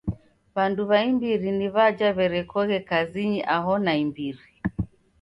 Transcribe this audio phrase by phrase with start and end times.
[0.55, 4.45] W'andu w'a imbiri ni w'aja w'erekoghe kazinyi aho naimbiri.